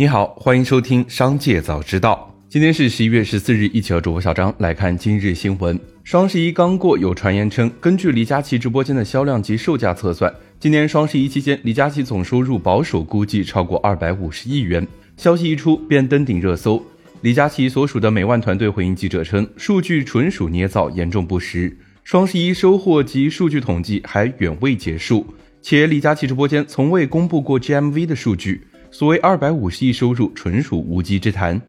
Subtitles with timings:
[0.00, 2.32] 你好，欢迎收听《商界早知道》。
[2.48, 5.78] 今天是十一月十四日，一起和主播小张来看今日新闻。
[6.04, 14.88] 双十一刚过，有传言称，根据李佳琦直播间的销量及售价测算，今年双十一期间，李佳琦总收入保守估计超过二百五十亿元。
[15.18, 16.82] 消息一出，便登顶热搜。
[17.20, 21.76] 李佳琦所属的美万团队回应记者称，数据纯属捏造，严重不实。
[22.04, 25.26] 双十一收获及数据统计还远未结束，
[25.60, 28.62] 且李佳琦直播间从未公布过 GMV 的数据。
[28.90, 31.60] 所谓二百五十亿收入，纯属无稽之谈。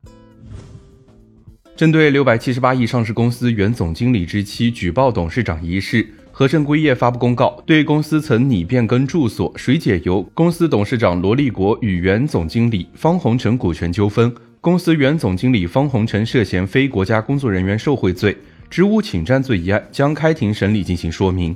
[1.75, 18.37] 针对六百七十八亿上市公司原总经理之妻举报董事长一事，和盛硅业发布公告，对公司曾拟变更住所、水解油、公司董事长罗立国与原总经理方洪成股权纠纷、公司原总经理方洪成涉嫌非国家工作人员受贿罪、
[18.69, 21.55] 职务侵占罪一案，将开庭审理进行说明。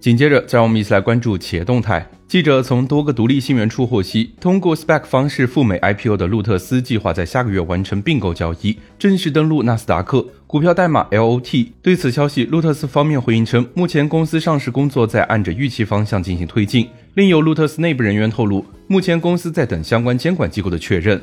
[0.00, 2.04] 紧接着，再让我们一起来关注企业动态。
[2.32, 11.66] 记者从多个独立信源处获悉，通过 SPAC 方式赴美 IPO 的路特斯计划在下个月完成并购交易，正式登陆纳斯达克，股票代码 LOT。
[11.82, 16.88] 对此消息，路特斯方面回应称，目前公司上市工作在按着预期方向进行推进。
[17.12, 21.20] 另有路特斯内部人员透露，目前公司在等相关监管机构的确认。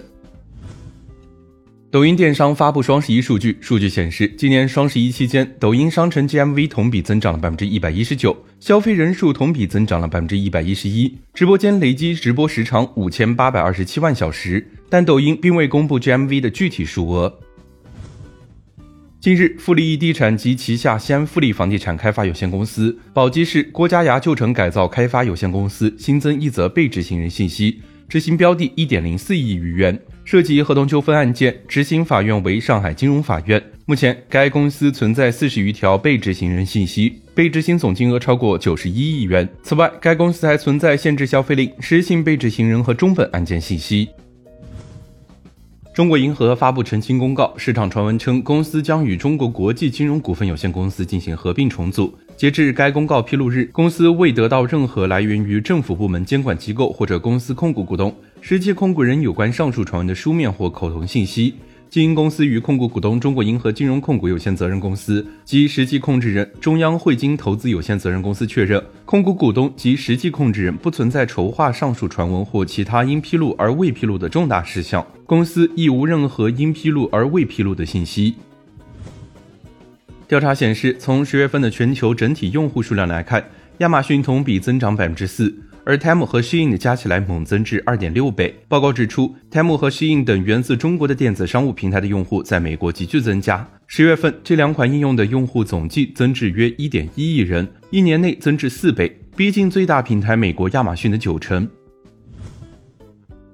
[1.92, 14.68] 抖音电商发布双十一数据，数据显示，今年双十一期间，抖音商城 GMV 同比增长了百分之一百一十九，消费人数同比增长了百分之一百一十一，直播间累计直播时长五千八百二十七万小时。
[14.88, 17.40] 但抖音并未公布 GMV 的具体数额。
[19.20, 29.98] 近日，富力地产及旗下西安富力房地产开发有限公司、宝鸡市郭家崖旧城改造开发有限公司新增一则被执行人信息，执行标的一点零四亿余元。
[30.26, 33.64] 涉及合同纠纷案件，执行法院为上海金融法院。
[33.86, 39.48] 目前，该公司存在四十余条被执行人信息，被执行总金额超过九十一亿元。
[39.64, 44.10] 此外，该公司还存在限制消费令、失信被执行人和中本案件信息。
[45.92, 52.14] 中国银河发布澄清公告，市场传闻称公司将与中国国际金融股份有限公司进行合并重组。
[52.38, 58.16] 截至该公告披露日，公司未得到任何来源于政府部门、监管机构或者公司控股股东。
[58.40, 61.56] 实际控股人有关上述传闻的书面或口头信息，
[61.90, 78.36] 经公司与控股股东中国银河金融控股有限责任公司及实际控制人中央汇金投资有限责任公司确认，控股股东及实际控制人不存在筹划上述传闻或其他应披露而未披露的重大事项，公司亦无任何应披露而未披露的信息。
[80.28, 83.44] 调查显示，从十月份的全球整体用户数量来看，
[83.80, 85.52] 亚马逊同比增长百分之四。
[85.86, 88.54] 而 Temu 和 Shein 加起来猛增至二点六倍。
[88.68, 93.68] 报告指出，Temu 和 Shein 等源自中国的电子商务平台的用户在美国急剧增加。
[93.88, 101.68] 十月份，这两款应用的用户总计增至约一点一亿人，一年内增至四倍，逼近最大平台美国亚马逊的九成。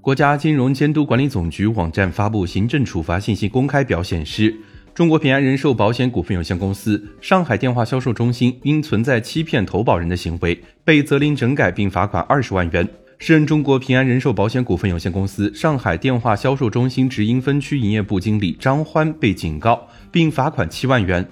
[0.01, 4.55] 国家金融监督管理总局网站发布行政处罚信息公开表显示。
[4.95, 12.87] 中国平安人寿保险股份有限公司上海电话销售中心因存在欺骗投保人的行为，被责令整改并罚款二十万元。
[13.19, 21.27] 时任中国平安人寿保险股份有限公司上海电话销售中心直营分区营业部经理张欢被警告并罚款七万元。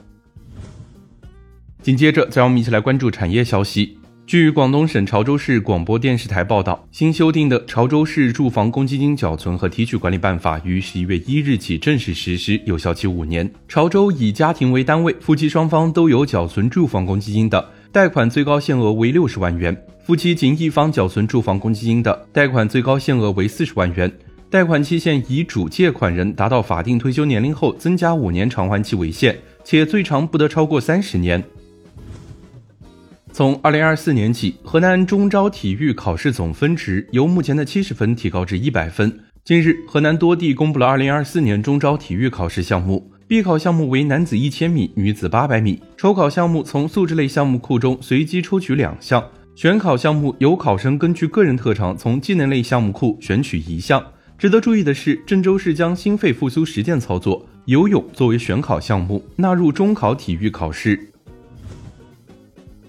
[1.81, 3.97] 紧接着，再让我们一起来关注产业消息。
[4.25, 13.50] 据广东省潮州市广播电视台报道，新修订的《潮州市住房公积金缴存和提取管理办法》于十一月一日起正式实施，有效期五年。
[13.67, 19.75] 潮州以家庭为单位，夫妻双方都有缴存住房公积金的，贷款最高限额为六十万元；
[20.06, 24.11] 夫妻仅一方缴存住房公积金的，贷款最高限额为四十万元。
[24.50, 31.44] 贷款期限以主借款人达到法定退休年龄后增加五年偿还期为限，且最长不得超过三十年。
[33.34, 39.12] 从二零二四年起，河南中招体育考试总分值由目前的七十分提高至一百分。
[39.44, 49.20] 近日，河南多地公布了二零二四年中招体育考试项目，必考项目为男子一千米、女子八百米；抽考项目从素质类项目库中随机抽取两项；
[49.56, 54.06] 选考项目由考生根据个人特长从技能类项目库选取一项。
[54.38, 61.09] 值得注意的是，郑州市将心肺复苏实践操作游泳作为选考项目纳入中考体育考试。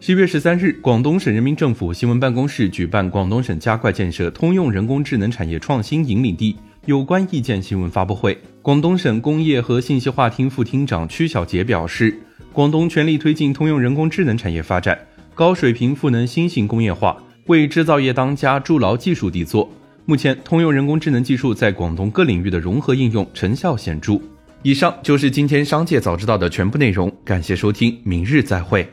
[0.05, 6.55] 七月十三日，广东省人民政府新闻办公室举办广东省加快建设通用人工智能产业创新引领地
[6.85, 8.37] 有关意见新闻发布会。
[8.61, 12.15] 广东省工业和信息化厅副厅长曲小杰表示，
[12.53, 14.99] 广东全力推进通用人工智能产业发展，
[15.35, 17.17] 高水平赋能新型工业化，
[17.47, 19.67] 为制造业当家筑牢技术底座。
[20.05, 24.21] 目前，通用人工智能技术在广东各领域的融合应用成效显著。
[24.63, 28.87] 以上就是今天商界早知道的全部内容，感谢收听，明日再会。